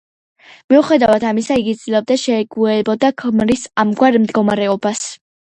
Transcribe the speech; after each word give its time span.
მიუხედავად 0.73 1.25
ამისა 1.31 1.57
იგი 1.63 1.75
ცდილობდა 1.81 2.17
შეგუებოდა 2.23 3.13
ქმრის 3.23 3.67
ამგვარ 3.85 4.19
მდგომარეობას. 4.25 5.07